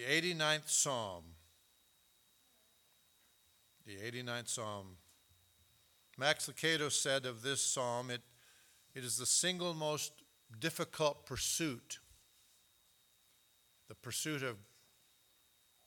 [0.00, 1.24] the 89th Psalm.
[3.86, 4.86] The 89th Psalm.
[6.16, 8.22] Max Lucado said of this psalm, it,
[8.94, 10.12] it is the single most
[10.58, 11.98] difficult pursuit
[13.88, 14.56] the pursuit of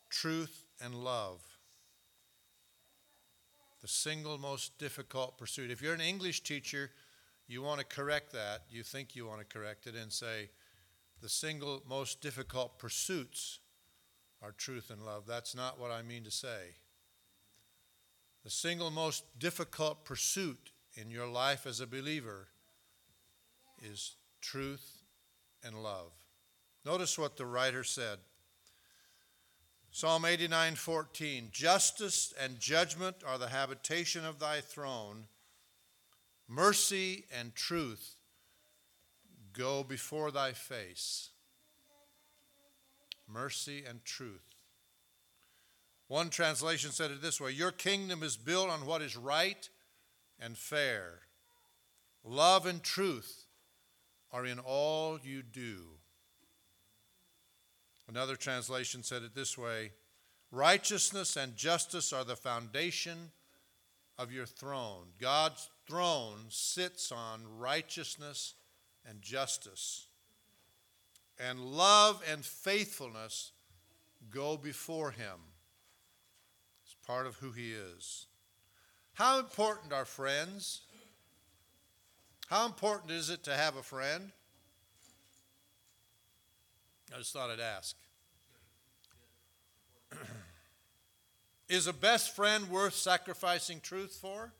[0.09, 1.39] truth and love.
[3.81, 5.71] The single most difficult pursuit.
[5.71, 6.91] If you're an English teacher,
[7.47, 8.63] you want to correct that.
[8.69, 10.49] You think you want to correct it and say,
[11.21, 13.59] the single most difficult pursuits
[14.43, 15.23] are truth and love.
[15.25, 16.75] That's not what I mean to say.
[18.43, 22.49] The single most difficult pursuit in your life as a believer
[23.81, 25.01] is truth
[25.63, 26.11] and love.
[26.85, 28.19] Notice what the writer said.
[29.91, 35.27] Psalm 89:14 Justice and judgment are the habitation of thy throne.
[36.47, 38.17] Mercy and truth
[39.53, 41.29] go before thy face.
[43.27, 44.53] Mercy and truth.
[46.07, 49.67] One translation said it this way Your kingdom is built on what is right
[50.39, 51.19] and fair.
[52.23, 53.45] Love and truth
[54.31, 55.79] are in all you do.
[58.07, 59.91] Another translation said it this way
[60.51, 63.31] Righteousness and justice are the foundation
[64.19, 65.07] of your throne.
[65.19, 68.53] God's throne sits on righteousness
[69.07, 70.07] and justice.
[71.39, 73.51] And love and faithfulness
[74.29, 75.39] go before him.
[76.85, 78.27] It's part of who he is.
[79.13, 80.81] How important are friends?
[82.47, 84.31] How important is it to have a friend?
[87.13, 87.95] I just thought I'd ask.
[91.69, 94.51] Is a best friend worth sacrificing truth for?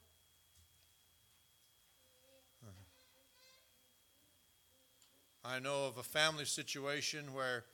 [5.45, 7.65] I know of a family situation where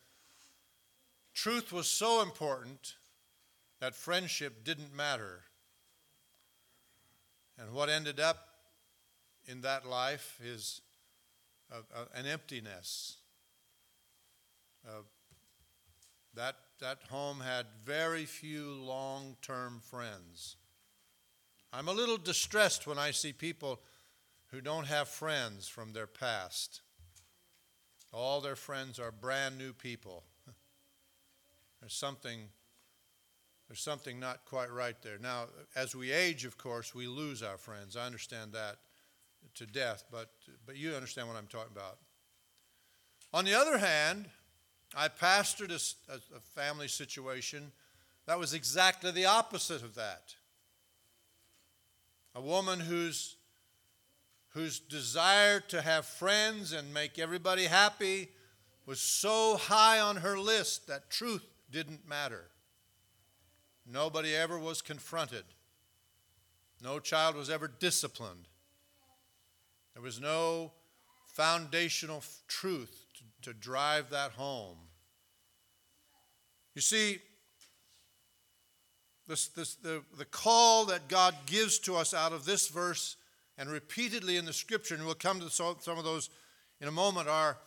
[1.33, 2.95] truth was so important
[3.79, 5.41] that friendship didn't matter.
[7.57, 8.47] And what ended up
[9.45, 10.81] in that life is
[11.71, 13.17] a, a, an emptiness.
[14.87, 15.03] Uh,
[16.35, 20.55] that, that home had very few long term friends.
[21.71, 23.79] I'm a little distressed when I see people
[24.47, 26.81] who don't have friends from their past.
[28.11, 30.23] All their friends are brand new people.
[31.79, 32.49] There's something
[33.67, 35.19] there's something not quite right there.
[35.19, 37.95] Now, as we age, of course, we lose our friends.
[37.95, 38.77] I understand that
[39.53, 40.31] to death, but
[40.65, 41.99] but you understand what I'm talking about.
[43.31, 44.25] On the other hand,
[44.95, 47.71] I pastored a, a family situation
[48.25, 50.35] that was exactly the opposite of that.
[52.35, 53.35] A woman whose,
[54.49, 58.29] whose desire to have friends and make everybody happy
[58.85, 62.45] was so high on her list that truth didn't matter.
[63.85, 65.43] Nobody ever was confronted.
[66.81, 68.47] No child was ever disciplined.
[69.93, 70.71] There was no
[71.27, 73.05] foundational truth
[73.43, 74.77] to drive that home.
[76.73, 77.19] You see,
[79.27, 83.15] this, this, the, the call that God gives to us out of this verse
[83.59, 86.29] and repeatedly in the scripture, and we'll come to some of those
[86.81, 87.57] in a moment, are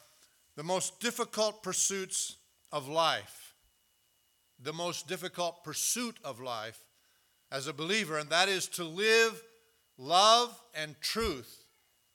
[0.56, 2.36] the most difficult pursuits
[2.72, 3.54] of life.
[4.58, 6.78] The most difficult pursuit of life
[7.50, 9.42] as a believer, and that is to live
[9.98, 11.64] love and truth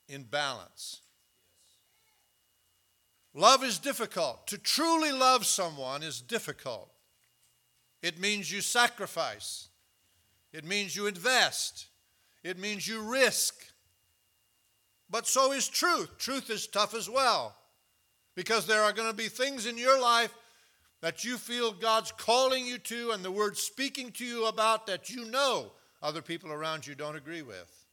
[0.09, 1.01] in balance.
[3.35, 4.47] Love is difficult.
[4.47, 6.89] To truly love someone is difficult.
[8.01, 9.67] It means you sacrifice,
[10.51, 11.87] it means you invest,
[12.43, 13.66] it means you risk.
[15.09, 16.17] But so is truth.
[16.17, 17.55] Truth is tough as well
[18.35, 20.33] because there are going to be things in your life
[21.01, 25.09] that you feel God's calling you to and the word speaking to you about that
[25.09, 27.85] you know other people around you don't agree with.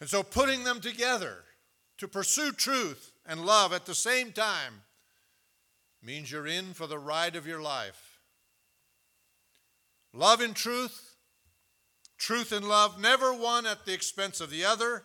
[0.00, 1.44] And so putting them together
[1.98, 4.82] to pursue truth and love at the same time
[6.02, 8.20] means you're in for the ride of your life.
[10.12, 11.07] Love and truth,
[12.18, 15.04] truth and love, never one at the expense of the other,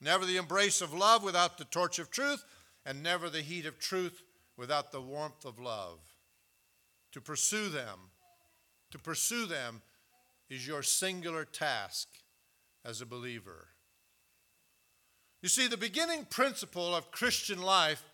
[0.00, 2.44] never the embrace of love without the torch of truth,
[2.84, 4.22] and never the heat of truth
[4.56, 5.98] without the warmth of love.
[7.12, 7.98] To pursue them,
[8.90, 9.82] to pursue them
[10.48, 12.08] is your singular task
[12.84, 13.68] as a believer.
[15.42, 18.04] You see, the beginning principle of Christian life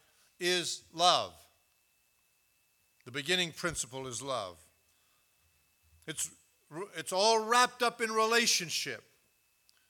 [0.41, 1.33] is love.
[3.05, 4.57] The beginning principle is love.
[6.07, 6.31] It's,
[6.97, 9.03] it's all wrapped up in relationship.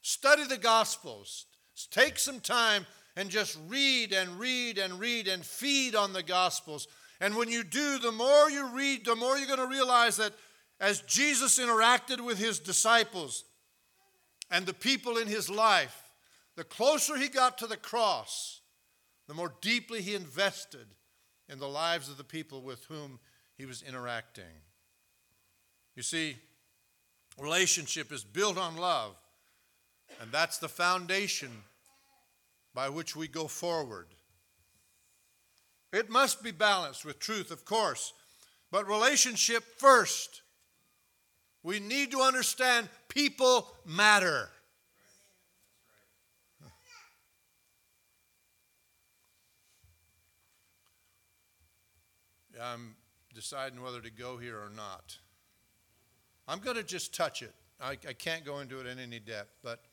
[0.01, 1.45] Study the Gospels.
[1.91, 2.85] Take some time
[3.15, 6.87] and just read and read and read and feed on the Gospels
[7.21, 10.33] And when you do, the more you read, the more you're going to realize that
[10.79, 13.43] as Jesus interacted with his disciples
[14.49, 16.13] and the people in his life,
[16.55, 18.61] the closer he got to the cross,
[19.27, 20.87] the more deeply he invested
[21.49, 23.19] in the lives of the people with whom
[23.57, 24.63] he was interacting.
[25.95, 26.37] You see,
[27.39, 29.15] relationship is built on love,
[30.21, 31.49] and that's the foundation
[32.73, 34.07] by which we go forward.
[35.91, 38.13] It must be balanced with truth, of course,
[38.71, 40.43] but relationship first.
[41.63, 44.49] We need to understand people matter.
[52.61, 52.95] I'm
[53.33, 55.17] deciding whether to go here or not.
[56.49, 57.53] I'm going to just touch it.
[57.79, 59.83] I, I, can't go into it in any depth, but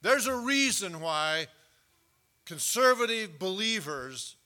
[0.00, 1.48] there's a reason why
[2.46, 4.36] conservative believers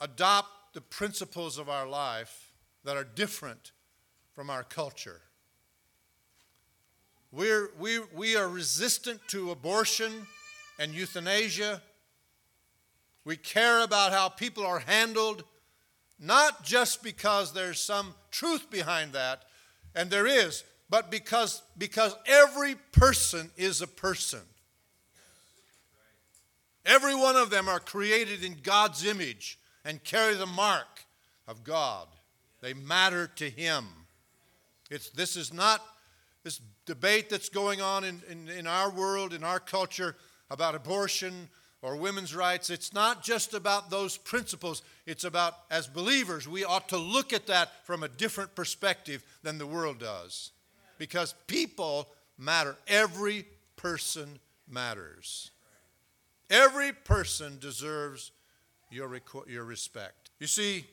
[0.00, 2.52] adopt the principles of our life
[2.82, 3.70] that are different
[4.34, 5.20] from our culture.
[7.30, 10.26] We're, we, we are resistant to abortion
[10.80, 11.80] and euthanasia.
[13.24, 15.44] We care about how people are handled,
[16.18, 19.44] not just because there's some truth behind that,
[19.94, 24.40] and there is, but because, because every person is a person.
[26.84, 31.04] Every one of them are created in God's image and carry the mark
[31.48, 32.06] of God.
[32.60, 33.86] They matter to Him.
[34.90, 35.84] It's, this is not
[36.44, 40.16] this debate that's going on in, in, in our world, in our culture,
[40.48, 41.48] about abortion
[41.86, 42.68] or women's rights.
[42.68, 44.82] It's not just about those principles.
[45.06, 49.58] It's about, as believers, we ought to look at that from a different perspective than
[49.58, 50.50] the world does.
[50.98, 52.76] Because people matter.
[52.88, 53.46] Every
[53.76, 55.52] person matters.
[56.50, 58.32] Every person deserves
[58.90, 60.30] your, your respect.
[60.40, 60.86] You see,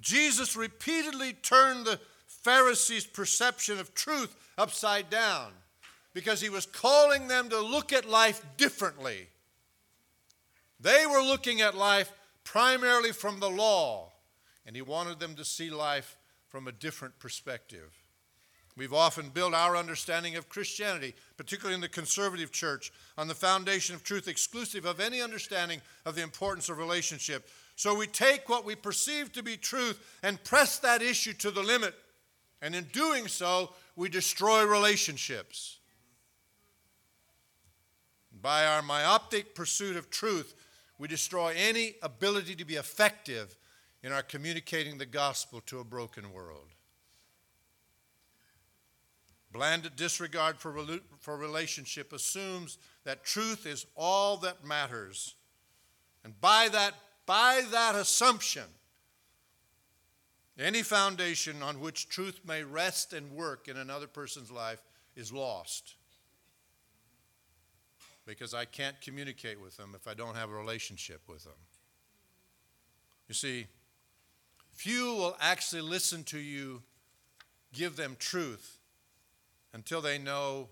[0.00, 5.50] Jesus repeatedly turned the Pharisees' perception of truth upside down
[6.14, 9.26] because he was calling them to look at life differently.
[10.80, 12.12] They were looking at life
[12.44, 14.12] primarily from the law,
[14.66, 16.16] and he wanted them to see life
[16.48, 17.92] from a different perspective.
[18.76, 23.94] We've often built our understanding of Christianity, particularly in the conservative church, on the foundation
[23.94, 27.48] of truth exclusive of any understanding of the importance of relationship.
[27.74, 31.62] So we take what we perceive to be truth and press that issue to the
[31.62, 31.94] limit.
[32.60, 35.78] And in doing so, we destroy relationships.
[38.42, 40.54] By our myopic pursuit of truth,
[40.98, 43.56] we destroy any ability to be effective
[44.02, 46.68] in our communicating the gospel to a broken world.
[49.52, 50.76] Bland disregard for,
[51.18, 55.34] for relationship assumes that truth is all that matters.
[56.24, 56.94] And by that,
[57.24, 58.64] by that assumption,
[60.58, 64.82] any foundation on which truth may rest and work in another person's life
[65.14, 65.94] is lost.
[68.26, 71.52] Because I can't communicate with them if I don't have a relationship with them.
[73.28, 73.66] You see,
[74.72, 76.82] few will actually listen to you
[77.72, 78.78] give them truth
[79.72, 80.68] until they know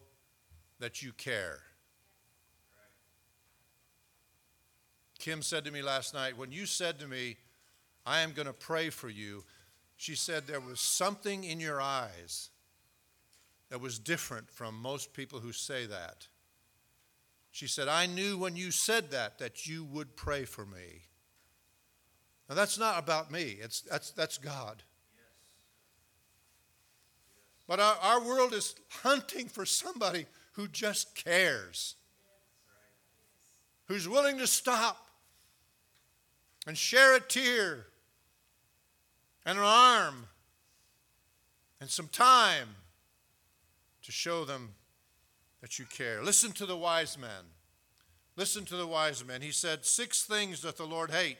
[0.81, 1.61] that you care.
[5.19, 7.37] Kim said to me last night, when you said to me,
[8.05, 9.45] I am going to pray for you,
[9.97, 12.51] she said there was something in your eyes
[13.71, 16.29] that was different from most people who say that.
[17.55, 21.03] She said, I knew when you said that that you would pray for me.
[22.49, 24.83] Now, that's not about me, it's, that's, that's God.
[27.69, 31.95] But our, our world is hunting for somebody who just cares,
[33.85, 35.09] who's willing to stop
[36.67, 37.87] and share a tear
[39.47, 40.27] and an arm
[41.81, 42.71] and some time
[44.03, 44.71] to show them
[45.65, 46.23] that you care.
[46.23, 47.47] Listen to the wise man.
[48.37, 49.41] Listen to the wise man.
[49.41, 51.39] He said, Six things that the Lord hate.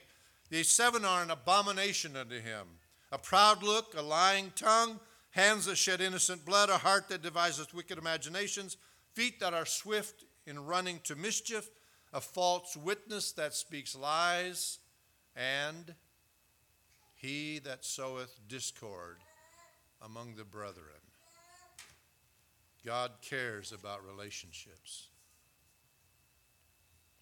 [0.49, 2.65] These seven are an abomination unto him
[3.11, 7.71] a proud look, a lying tongue hands that shed innocent blood, a heart that deviseth
[7.71, 8.77] wicked imaginations,
[9.13, 11.69] feet that are swift in running to mischief,
[12.11, 14.79] a false witness that speaks lies,
[15.35, 15.93] and
[17.13, 19.17] he that soweth discord
[20.01, 21.04] among the brethren.
[22.85, 25.07] God cares about relationships.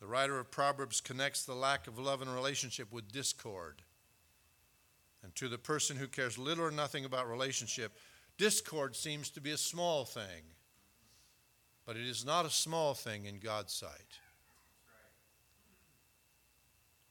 [0.02, 3.82] The writer of Proverbs connects the lack of love and relationship with discord.
[5.24, 7.94] And to the person who cares little or nothing about relationship,
[8.38, 10.44] discord seems to be a small thing.
[11.86, 14.20] But it is not a small thing in God's sight.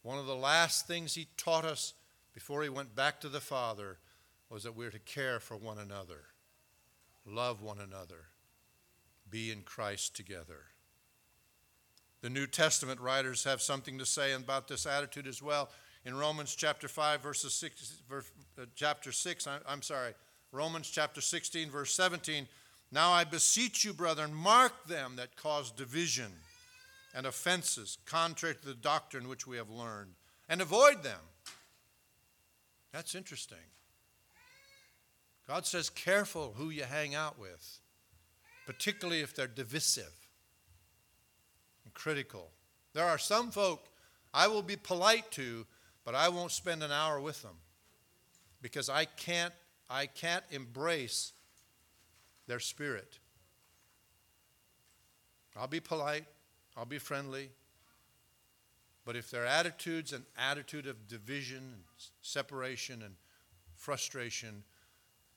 [0.03, 1.95] One of the last things He taught us
[2.35, 3.99] before he went back to the Father
[4.51, 6.25] was that we're to care for one another,
[7.25, 8.27] love one another,
[9.33, 10.67] be in Christ together.
[12.21, 15.71] The New Testament writers have something to say about this attitude as well.
[16.05, 20.13] In Romans chapter 5, verses 6, verse, uh, chapter 6, I, I'm sorry,
[20.53, 22.47] Romans chapter 16, verse 17.
[22.93, 26.31] Now I beseech you, brethren, mark them that cause division
[27.15, 30.13] and offenses contrary to the doctrine which we have learned,
[30.49, 31.21] and avoid them.
[32.93, 33.59] That's interesting.
[35.49, 37.81] God says, careful who you hang out with,
[38.67, 40.13] particularly if they're divisive
[41.85, 42.51] and critical.
[42.93, 43.89] There are some folk
[44.35, 45.67] I will be polite to,
[46.05, 47.57] but I won't spend an hour with them
[48.61, 49.53] because I can't
[49.91, 51.33] I can't embrace
[52.47, 53.19] their spirit.
[55.55, 56.25] I'll be polite,
[56.77, 57.51] I'll be friendly,
[59.05, 61.83] but if their attitudes an attitude of division and
[62.23, 63.15] separation and
[63.75, 64.65] frustration,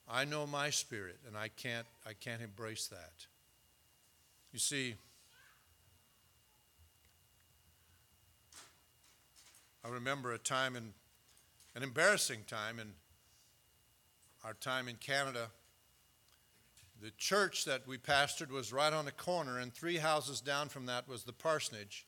[0.07, 3.25] I know my spirit and I can't I can't embrace that.
[4.53, 4.95] You see,
[9.83, 10.93] I remember a time in
[11.75, 12.93] an embarrassing time in
[14.43, 15.47] our time in Canada.
[17.01, 20.85] The church that we pastored was right on a corner, and three houses down from
[20.85, 22.05] that was the parsonage.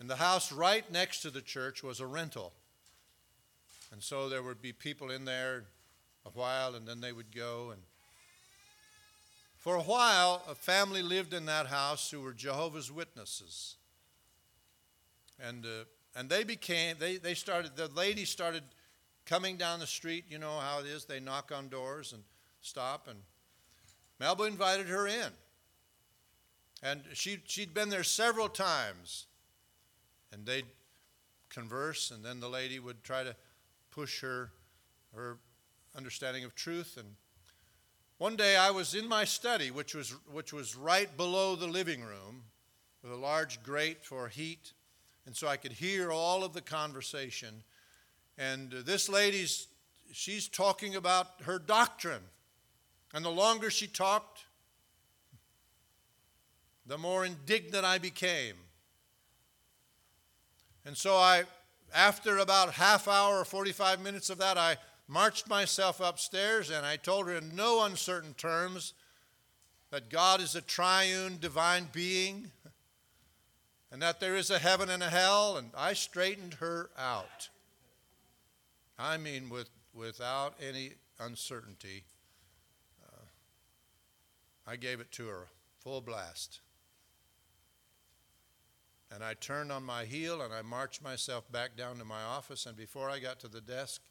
[0.00, 2.52] And the house right next to the church was a rental.
[3.92, 5.64] And so there would be people in there
[6.26, 7.70] a while, and then they would go.
[7.70, 7.82] And
[9.58, 13.76] for a while, a family lived in that house who were Jehovah's Witnesses.
[15.38, 15.84] And uh,
[16.16, 18.62] and they became, they, they started, the lady started
[19.26, 20.24] coming down the street.
[20.28, 21.04] You know how it is.
[21.04, 22.22] They knock on doors and
[22.60, 23.08] stop.
[23.08, 23.18] And
[24.20, 25.32] Melba invited her in.
[26.82, 29.26] And she, she'd been there several times.
[30.32, 30.66] And they'd
[31.48, 33.36] converse, and then the lady would try to
[33.90, 34.50] push her,
[35.14, 35.38] her
[35.96, 36.96] understanding of truth.
[36.98, 37.16] And
[38.18, 42.02] one day I was in my study, which was, which was right below the living
[42.02, 42.44] room,
[43.02, 44.72] with a large grate for heat
[45.26, 47.62] and so I could hear all of the conversation.
[48.36, 49.68] And this lady's,
[50.12, 52.22] she's talking about her doctrine.
[53.14, 54.44] And the longer she talked,
[56.86, 58.56] the more indignant I became.
[60.84, 61.44] And so I,
[61.94, 66.96] after about half hour or 45 minutes of that, I marched myself upstairs and I
[66.96, 68.94] told her in no uncertain terms
[69.90, 72.50] that God is a triune divine being
[73.94, 77.48] and that there is a heaven and a hell, and I straightened her out.
[78.98, 82.02] I mean, with, without any uncertainty,
[83.06, 83.22] uh,
[84.66, 85.46] I gave it to her
[85.78, 86.58] full blast.
[89.12, 92.66] And I turned on my heel and I marched myself back down to my office.
[92.66, 94.02] And before I got to the desk,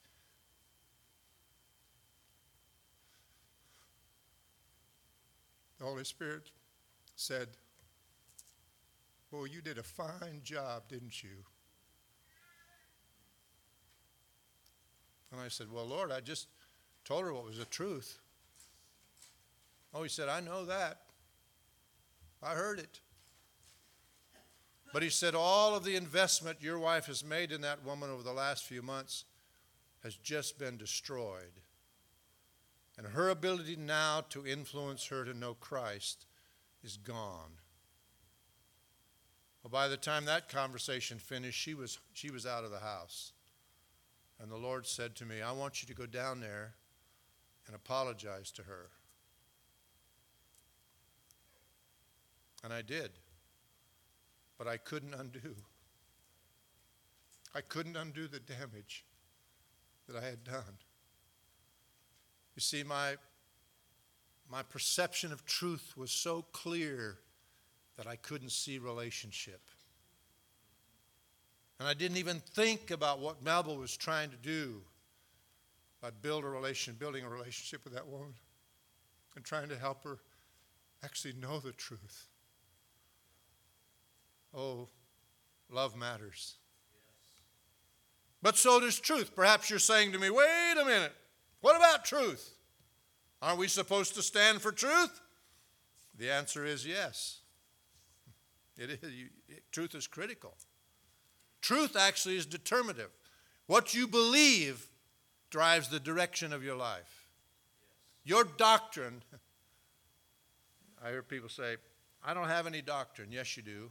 [5.84, 6.50] the Holy Spirit
[7.18, 7.50] said,
[9.30, 11.44] Boy, you did a fine job, didn't you?
[15.30, 16.48] And I said, Well, Lord, I just
[17.04, 18.20] told her what was the truth.
[19.94, 21.02] Oh, he said, I know that.
[22.42, 23.02] I heard it.
[24.94, 28.24] But he said, All of the investment your wife has made in that woman over
[28.24, 29.25] the last few months
[30.02, 31.60] has just been destroyed.
[32.98, 36.26] And her ability now to influence her to know Christ
[36.84, 37.60] is gone.
[39.64, 43.32] Well, by the time that conversation finished, she was, she was out of the house.
[44.40, 46.76] And the Lord said to me, I want you to go down there
[47.66, 48.90] and apologize to her.
[52.64, 53.12] And I did.
[54.58, 55.56] But I couldn't undo.
[57.56, 59.06] I couldn't undo the damage
[60.08, 60.78] that I had done.
[62.56, 63.16] You see, my,
[64.50, 67.18] my perception of truth was so clear
[67.98, 69.62] that I couldn't see relationship.
[71.80, 74.82] And I didn't even think about what Melba was trying to do
[76.02, 78.34] by build a relation, building a relationship with that woman
[79.36, 80.20] and trying to help her
[81.04, 82.28] actually know the truth.
[84.54, 84.88] Oh,
[85.70, 86.56] love matters.
[88.42, 89.36] But so does truth.
[89.36, 91.14] Perhaps you're saying to me, wait a minute,
[91.63, 92.55] what about truth?
[93.41, 95.22] Aren't we supposed to stand for truth?
[96.20, 97.39] The answer is yes.
[98.77, 98.98] It is,
[99.48, 100.55] it, truth is critical.
[101.62, 103.12] Truth actually is determinative.
[103.67, 104.89] What you believe
[105.51, 107.27] drives the direction of your life.
[108.25, 109.24] Your doctrine,
[111.01, 111.77] I hear people say,
[112.25, 113.29] I don't have any doctrine.
[113.32, 113.89] Yes, you do.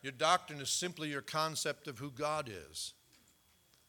[0.00, 2.94] Your doctrine is simply your concept of who God is.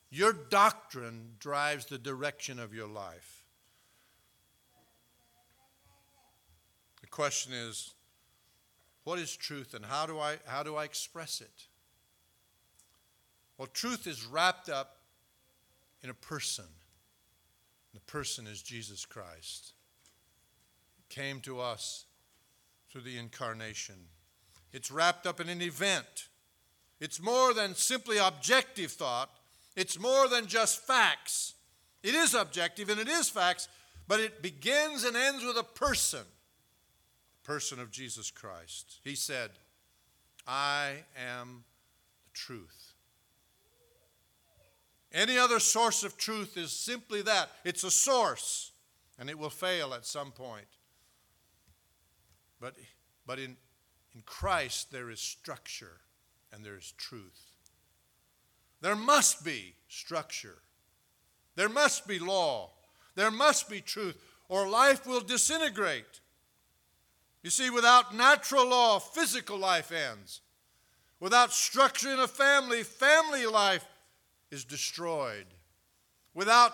[0.10, 3.44] Your doctrine drives the direction of your life.
[7.02, 7.94] The question is
[9.04, 11.68] what is truth and how do I, how do I express it?
[13.58, 14.98] Well, truth is wrapped up
[16.04, 16.66] in a person.
[17.94, 19.74] The person is Jesus Christ.
[21.10, 22.06] Came to us
[22.92, 23.96] through the incarnation.
[24.74, 26.28] It's wrapped up in an event.
[27.00, 29.30] It's more than simply objective thought,
[29.78, 31.54] it's more than just facts.
[32.02, 33.70] It is objective and it is facts,
[34.08, 36.24] but it begins and ends with a person
[37.44, 39.00] the person of Jesus Christ.
[39.04, 39.52] He said,
[40.48, 41.64] I am
[42.24, 42.94] the truth.
[45.14, 48.72] Any other source of truth is simply that it's a source,
[49.20, 50.66] and it will fail at some point.
[52.60, 52.76] But,
[53.28, 53.56] but in,
[54.16, 56.02] in Christ, there is structure
[56.52, 57.57] and there is truth.
[58.82, 60.58] There must be structure,
[61.56, 62.72] there must be law,
[63.16, 64.18] there must be truth,
[64.50, 66.22] or life will disintegrate.
[67.44, 70.42] You see, without natural law, physical life ends.
[71.20, 73.86] Without structure in a family, family life
[74.52, 75.46] is destroyed.
[76.34, 76.74] Without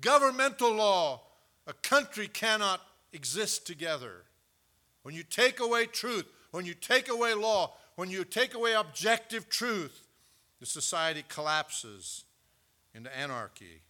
[0.00, 1.22] governmental law,
[1.66, 2.80] a country cannot
[3.12, 4.24] exist together.
[5.02, 9.48] When you take away truth, when you take away law, when you take away objective
[9.48, 10.01] truth,
[10.62, 12.22] the society collapses
[12.94, 13.82] into anarchy.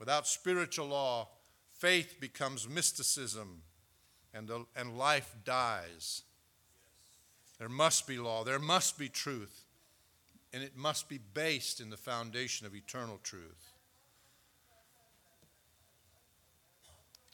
[0.00, 1.28] Without spiritual law,
[1.78, 3.62] faith becomes mysticism
[4.34, 6.22] and, the, and life dies.
[7.60, 9.62] There must be law, there must be truth
[10.52, 13.74] and it must be based in the foundation of eternal truth.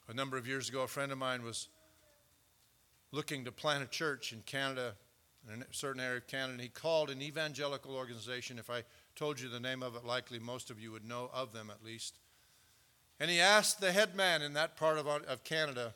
[0.08, 1.68] A number of years ago, a friend of mine was
[3.12, 4.92] looking to plant a church in Canada,
[5.52, 8.58] in a certain area of Canada, he called an evangelical organization.
[8.58, 8.84] If I
[9.16, 11.84] told you the name of it, likely most of you would know of them at
[11.84, 12.18] least.
[13.18, 15.94] And he asked the head man in that part of, of Canada,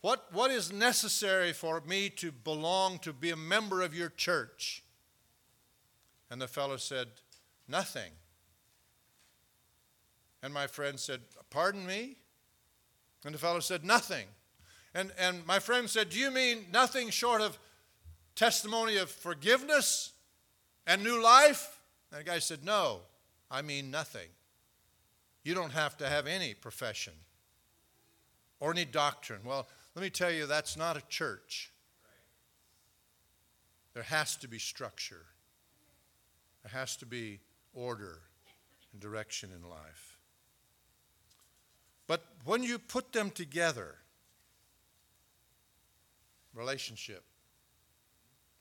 [0.00, 4.82] what, what is necessary for me to belong, to be a member of your church?
[6.30, 7.08] And the fellow said,
[7.68, 8.12] Nothing.
[10.42, 12.16] And my friend said, Pardon me?
[13.24, 14.26] And the fellow said, Nothing.
[14.94, 17.58] And, and my friend said, Do you mean nothing short of
[18.34, 20.12] testimony of forgiveness
[20.86, 21.80] and new life?
[22.10, 23.00] And the guy said, No,
[23.50, 24.28] I mean nothing.
[25.42, 27.12] You don't have to have any profession
[28.60, 29.40] or any doctrine.
[29.44, 31.70] Well, let me tell you, that's not a church.
[33.92, 35.26] There has to be structure.
[36.62, 37.40] There has to be
[37.74, 38.20] order
[38.92, 40.18] and direction in life.
[42.06, 43.96] But when you put them together,
[46.54, 47.22] relationship,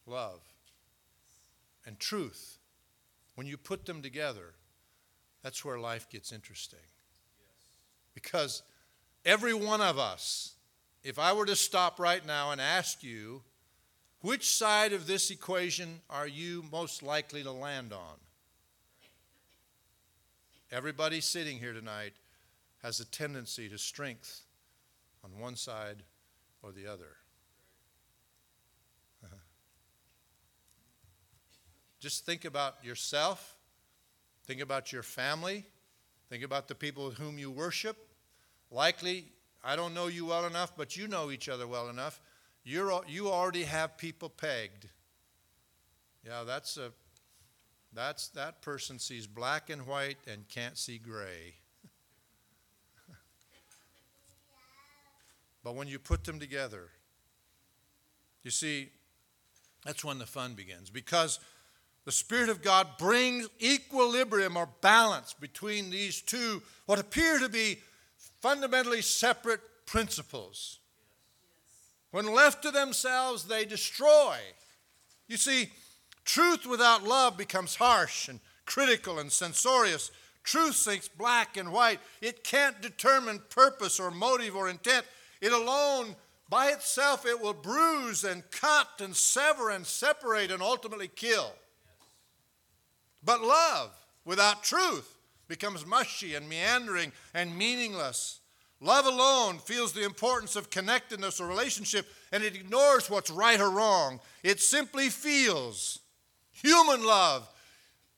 [0.06, 0.42] love,
[1.86, 2.58] and truth,
[3.36, 4.54] when you put them together,
[5.42, 6.80] that's where life gets interesting.
[8.14, 8.64] Because
[9.26, 10.54] every one of us,
[11.04, 13.42] if I were to stop right now and ask you,
[14.22, 18.16] which side of this equation are you most likely to land on?
[20.72, 22.14] Everybody sitting here tonight
[22.82, 24.42] has a tendency to strength
[25.24, 26.04] on one side
[26.62, 27.18] or the other.
[32.04, 33.56] Just think about yourself,
[34.46, 35.66] think about your family,
[36.30, 37.96] think about the people with whom you worship.
[38.70, 39.28] Likely,
[39.64, 42.20] I don't know you well enough, but you know each other well enough
[42.64, 44.88] you're, you already have people pegged.
[46.26, 46.94] Yeah, that's a
[47.96, 51.56] that's that person sees black and white and can't see gray.
[55.64, 56.90] but when you put them together,
[58.42, 58.90] you see,
[59.86, 61.40] that's when the fun begins because
[62.06, 67.80] the Spirit of God brings equilibrium or balance between these two, what appear to be
[68.42, 70.80] fundamentally separate principles.
[72.12, 74.38] When left to themselves, they destroy.
[75.28, 75.70] You see,
[76.26, 80.12] truth without love becomes harsh and critical and censorious.
[80.44, 82.00] Truth thinks black and white.
[82.22, 85.06] It can't determine purpose or motive or intent.
[85.42, 86.16] It alone,
[86.50, 91.54] by itself, it will bruise and cut and sever and separate and ultimately kill.
[93.26, 93.92] But love
[94.26, 98.40] without truth becomes mushy and meandering and meaningless.
[98.80, 103.70] Love alone feels the importance of connectedness or relationship and it ignores what's right or
[103.70, 104.20] wrong.
[104.44, 106.00] It simply feels.
[106.52, 107.50] Human love,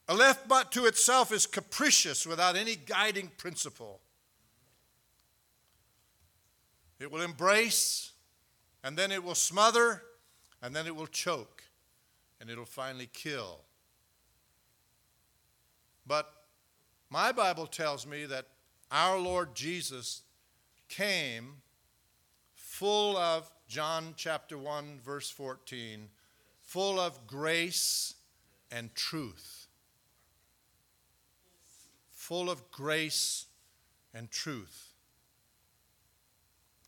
[0.07, 4.01] left but to itself, is capricious without any guiding principle.
[6.99, 8.11] It will embrace,
[8.83, 10.01] and then it will smother,
[10.61, 11.63] and then it will choke,
[12.39, 13.64] and it'll finally kill.
[16.05, 16.31] But
[17.09, 18.47] My Bible tells me that
[18.91, 20.23] our Lord Jesus
[20.89, 21.61] came
[22.53, 26.09] full of, John chapter 1, verse 14,
[26.61, 28.15] full of grace
[28.71, 29.67] and truth.
[32.11, 33.45] Full of grace
[34.13, 34.93] and truth.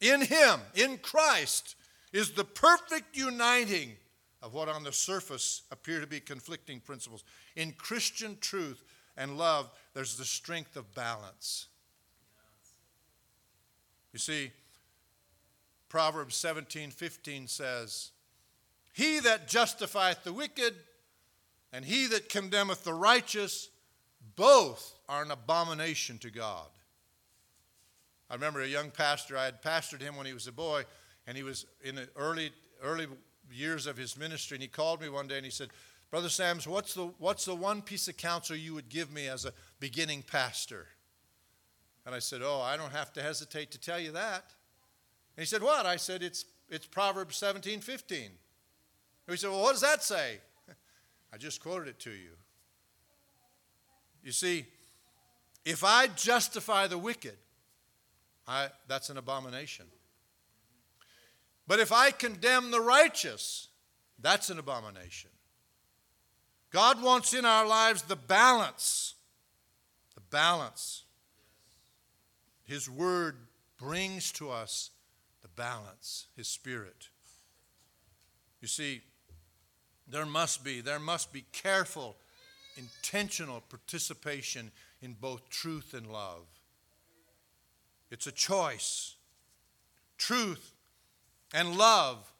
[0.02, 1.76] In Him, in Christ,
[2.12, 3.94] is the perfect uniting
[4.42, 7.24] of what on the surface appear to be conflicting principles.
[7.56, 8.84] In Christian truth
[9.18, 11.68] and love, there's the strength of balance.
[14.14, 14.52] You see,
[15.90, 18.12] Proverbs 17 15 says,
[18.94, 20.76] He that justifieth the wicked
[21.74, 23.70] and he that condemneth the righteous,
[24.36, 26.68] both are an abomination to God.
[28.30, 30.84] I remember a young pastor, I had pastored him when he was a boy,
[31.26, 32.52] and he was in the early,
[32.84, 33.08] early
[33.52, 35.70] years of his ministry, and he called me one day and he said,
[36.10, 39.46] Brother Sams, what's the, what's the one piece of counsel you would give me as
[39.46, 40.88] a beginning pastor?
[42.06, 44.54] And I said, Oh, I don't have to hesitate to tell you that.
[45.36, 45.86] And he said, What?
[45.86, 48.18] I said, It's, it's Proverbs 17 15.
[48.26, 48.32] And
[49.28, 50.38] he said, Well, what does that say?
[51.34, 52.32] I just quoted it to you.
[54.24, 54.66] You see,
[55.66, 57.36] if I justify the wicked,
[58.48, 59.86] I, that's an abomination.
[61.68, 63.68] But if I condemn the righteous,
[64.20, 65.30] that's an abomination.
[66.72, 69.16] God wants in our lives the balance.
[70.16, 71.04] The balance.
[72.64, 73.38] His Word
[73.78, 74.92] brings to us
[75.42, 77.10] the balance, His Spirit.
[78.62, 79.02] You see,
[80.08, 82.18] there must be, there must be careful,
[82.76, 86.46] intentional participation in both truth and love.
[88.10, 89.16] It's a choice.
[90.18, 90.74] Truth
[91.54, 92.34] and love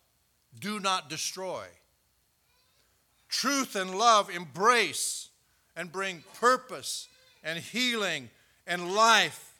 [0.60, 1.66] do not destroy.
[3.30, 5.30] Truth and love embrace
[5.76, 7.08] and bring purpose
[7.44, 8.30] and healing
[8.66, 9.54] and life.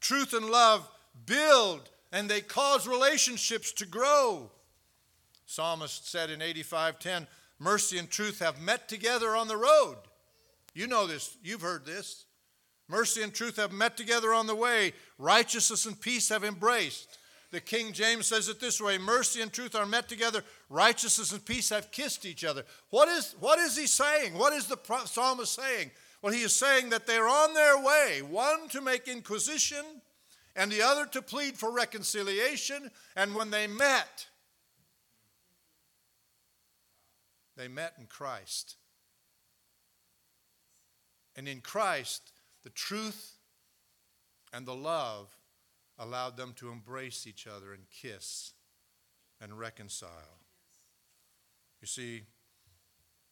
[0.00, 0.88] Truth and love
[1.26, 4.50] build and they cause relationships to grow.
[5.46, 9.98] Psalmist said in 85:10, "Mercy and truth have met together on the road."
[10.74, 12.24] You know this, you've heard this.
[12.88, 14.94] Mercy and truth have met together on the way.
[15.18, 17.18] Righteousness and peace have embraced.
[17.52, 20.42] The King James says it this way Mercy and truth are met together.
[20.68, 22.64] Righteousness and peace have kissed each other.
[22.90, 24.34] What is, what is he saying?
[24.34, 25.90] What is the psalmist saying?
[26.22, 29.84] Well, he is saying that they're on their way, one to make inquisition
[30.56, 32.90] and the other to plead for reconciliation.
[33.14, 34.26] And when they met,
[37.56, 38.76] they met in Christ.
[41.36, 42.32] And in Christ,
[42.64, 43.36] the truth
[44.52, 45.35] and the love
[45.98, 48.52] allowed them to embrace each other and kiss
[49.40, 50.40] and reconcile.
[51.80, 52.22] You see,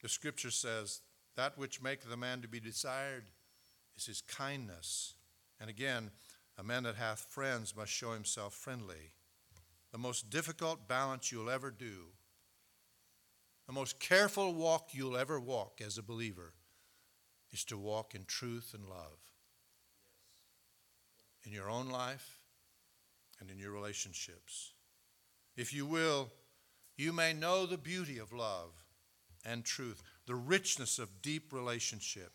[0.02, 1.00] the scripture says,
[1.36, 3.24] That which maketh a man to be desired
[3.96, 5.14] is his kindness.
[5.60, 6.10] And again,
[6.58, 9.12] a man that hath friends must show himself friendly.
[9.92, 12.08] The most difficult balance you'll ever do,
[13.66, 16.52] the most careful walk you'll ever walk as a believer
[17.52, 19.18] is to walk in truth and love
[21.44, 22.43] in your own life
[23.40, 24.72] and in your relationships.
[25.56, 26.30] If you will,
[26.96, 28.70] you may know the beauty of love
[29.44, 32.32] and truth, the richness of deep relationship.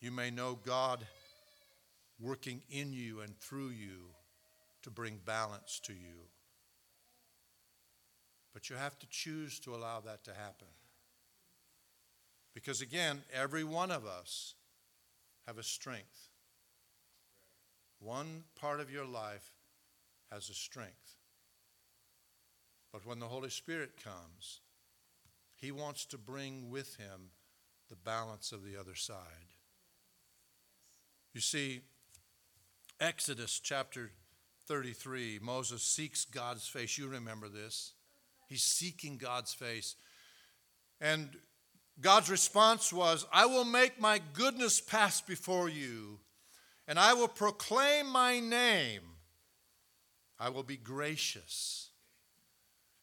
[0.00, 1.06] You may know God
[2.18, 4.14] working in you and through you
[4.82, 6.28] to bring balance to you.
[8.52, 10.68] But you have to choose to allow that to happen.
[12.54, 14.54] Because again, every one of us
[15.46, 16.29] have a strength.
[18.00, 19.52] One part of your life
[20.32, 21.16] has a strength.
[22.92, 24.60] But when the Holy Spirit comes,
[25.54, 27.30] He wants to bring with Him
[27.88, 29.16] the balance of the other side.
[31.34, 31.82] You see,
[33.00, 34.10] Exodus chapter
[34.66, 36.98] 33, Moses seeks God's face.
[36.98, 37.92] You remember this.
[38.48, 39.94] He's seeking God's face.
[41.00, 41.28] And
[42.00, 46.18] God's response was, I will make my goodness pass before you,
[46.90, 49.02] and I will proclaim my name.
[50.40, 51.90] I will be gracious.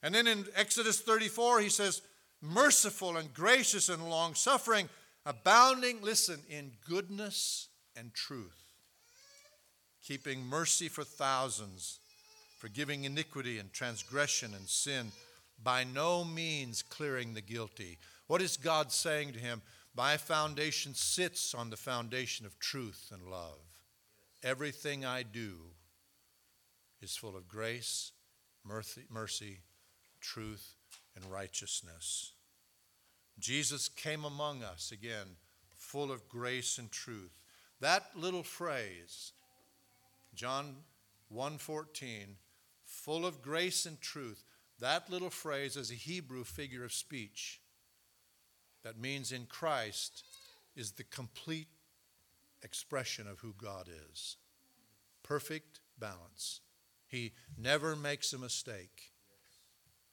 [0.04, 2.02] And then in Exodus 34, he says,
[2.42, 4.90] merciful and gracious and long suffering,
[5.26, 8.74] abounding, listen, in goodness and truth,
[10.06, 12.00] keeping mercy for thousands,
[12.58, 15.14] forgiving iniquity and transgression and sin,
[15.64, 17.98] by no means clearing the guilty
[18.28, 19.62] what is God saying to him?
[19.96, 23.67] My foundation sits on the foundation of truth and love.
[24.44, 25.54] Everything I do
[27.02, 28.12] is full of grace,
[28.64, 29.60] mercy, mercy
[30.22, 30.76] truth,
[31.16, 32.34] and righteousness.
[33.40, 35.38] Jesus came among us again,
[35.76, 37.40] full of grace and truth.
[37.80, 39.34] That little phrase,
[40.34, 40.84] John
[41.30, 42.38] 1:14,
[42.84, 44.44] full of grace and truth.
[44.80, 47.60] That little phrase is a Hebrew figure of speech
[48.84, 50.24] that means in Christ
[50.76, 51.68] is the complete
[52.64, 54.38] expression of who God is.
[55.24, 56.62] Perfect balance.
[57.08, 59.12] He never makes a mistake.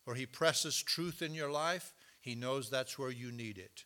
[0.06, 3.84] Or he presses truth in your life, he knows that's where you need it.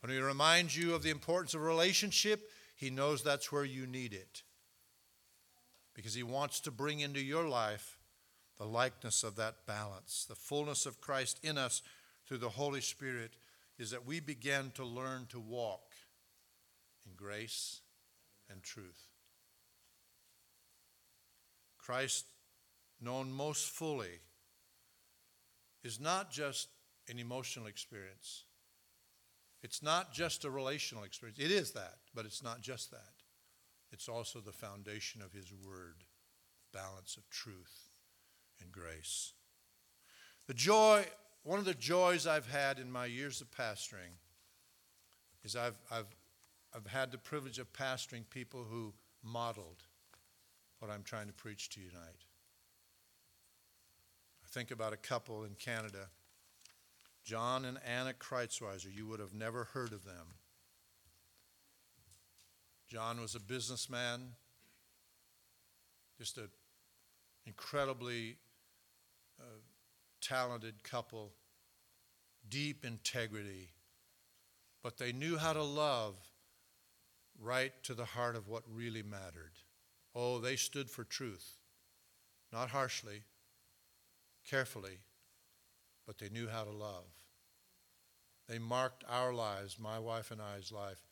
[0.00, 4.12] When he reminds you of the importance of relationship, he knows that's where you need
[4.12, 4.42] it.
[5.94, 7.98] Because he wants to bring into your life
[8.58, 10.26] the likeness of that balance.
[10.28, 11.82] The fullness of Christ in us
[12.26, 13.36] through the Holy Spirit
[13.78, 15.85] is that we begin to learn to walk
[17.06, 17.80] in grace
[18.50, 19.10] and truth.
[21.78, 22.26] Christ,
[23.00, 24.20] known most fully,
[25.84, 26.68] is not just
[27.08, 28.44] an emotional experience.
[29.62, 31.38] It's not just a relational experience.
[31.38, 33.22] It is that, but it's not just that.
[33.92, 36.04] It's also the foundation of His Word,
[36.72, 37.90] balance of truth
[38.60, 39.32] and grace.
[40.46, 41.04] The joy,
[41.44, 44.18] one of the joys I've had in my years of pastoring
[45.44, 46.06] is I've, I've,
[46.76, 49.84] I've had the privilege of pastoring people who modeled
[50.78, 52.24] what I'm trying to preach to you tonight.
[54.44, 56.08] I think about a couple in Canada
[57.24, 58.94] John and Anna Kreutzweiser.
[58.94, 60.34] You would have never heard of them.
[62.88, 64.34] John was a businessman,
[66.18, 66.48] just an
[67.44, 68.36] incredibly
[69.40, 69.58] uh,
[70.20, 71.32] talented couple,
[72.48, 73.70] deep integrity,
[74.84, 76.14] but they knew how to love
[77.40, 79.52] right to the heart of what really mattered.
[80.14, 81.56] Oh, they stood for truth,
[82.52, 83.22] not harshly,
[84.48, 84.98] carefully,
[86.06, 87.04] but they knew how to love.
[88.48, 91.02] They marked our lives, my wife and I's life,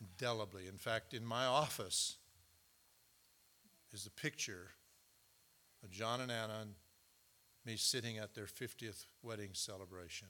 [0.00, 0.68] indelibly.
[0.68, 2.16] In fact, in my office
[3.92, 4.70] is the picture
[5.82, 6.74] of John and Anna and
[7.66, 10.28] me sitting at their 50th wedding celebration.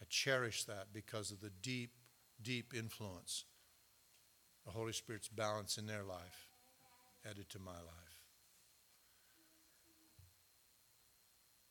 [0.00, 1.90] I cherish that because of the deep,
[2.42, 3.44] deep influence
[4.66, 6.48] the Holy Spirit's balance in their life
[7.24, 8.06] added to my life.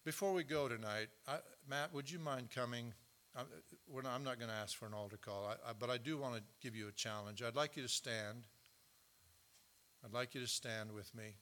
[0.06, 2.94] Before we go tonight, I, Matt, would you mind coming?
[3.36, 3.46] I'm,
[3.92, 6.18] not, I'm not going to ask for an altar call, I, I, but I do
[6.18, 7.42] want to give you a challenge.
[7.44, 8.44] I'd like you to stand.
[10.06, 11.36] I'd like you to stand with me.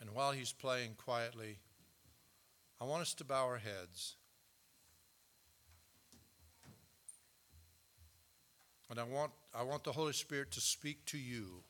[0.00, 1.58] And while he's playing quietly,
[2.80, 4.16] I want us to bow our heads.
[8.90, 11.62] And I want, I want the Holy Spirit to speak to you.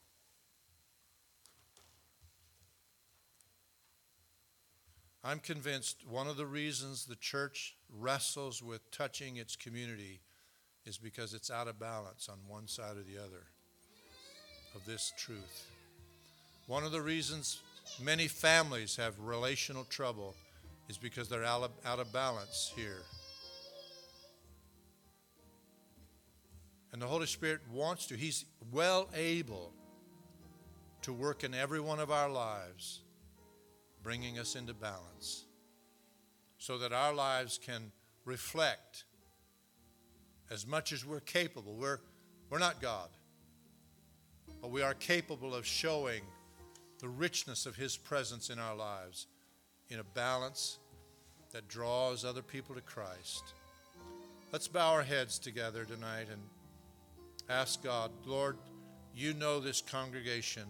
[5.24, 10.20] I'm convinced one of the reasons the church wrestles with touching its community
[10.84, 13.42] is because it's out of balance on one side or the other
[14.76, 15.66] of this truth.
[16.68, 17.60] One of the reasons
[18.00, 20.34] many families have relational trouble
[20.88, 23.02] is because they're out of, out of balance here.
[26.92, 29.72] And the Holy Spirit wants to, He's well able
[31.02, 33.02] to work in every one of our lives
[34.02, 35.44] bringing us into balance
[36.58, 37.90] so that our lives can
[38.24, 39.04] reflect
[40.50, 41.74] as much as we're capable.
[41.74, 42.00] We're,
[42.50, 43.08] we're not God,
[44.60, 46.22] but we are capable of showing
[46.98, 49.26] the richness of His presence in our lives
[49.90, 50.78] in a balance
[51.52, 53.54] that draws other people to Christ.
[54.52, 56.40] Let's bow our heads together tonight and
[57.48, 58.56] ask God, Lord,
[59.14, 60.64] you know this congregation.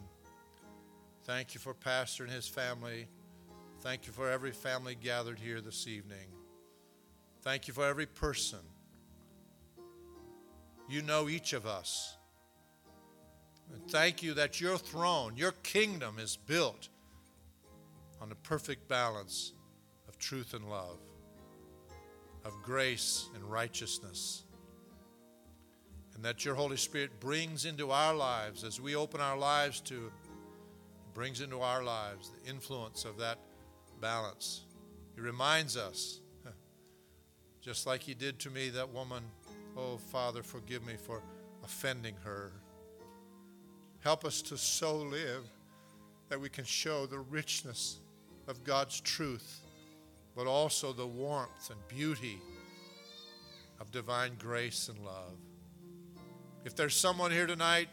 [1.25, 3.09] Thank you for Pastor and his family.
[3.81, 6.29] Thank you for every family gathered here this evening.
[7.43, 8.61] Thank you for every person.
[10.89, 12.17] You know each of us.
[13.73, 16.89] And thank you that your throne, your kingdom is built
[18.21, 19.53] on the perfect balance
[20.09, 20.99] of truth and love,
[22.45, 24.43] of grace and righteousness.
[26.17, 30.11] And that your Holy Spirit brings into our lives as we open our lives to,
[31.13, 33.39] brings into our lives the influence of that
[34.01, 34.63] balance.
[35.15, 36.21] He reminds us,
[37.61, 39.25] just like He did to me, that woman,
[39.77, 41.23] oh, Father, forgive me for
[41.63, 42.51] offending her.
[44.01, 45.45] Help us to so live
[46.31, 47.99] that we can show the richness
[48.49, 49.61] of God's truth,
[50.35, 52.41] but also the warmth and beauty
[53.81, 55.37] of divine grace and love.
[56.67, 57.89] If there's someone here tonight